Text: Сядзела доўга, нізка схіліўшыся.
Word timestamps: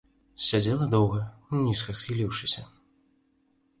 Сядзела 0.45 0.87
доўга, 0.95 1.21
нізка 1.67 1.97
схіліўшыся. 1.99 2.61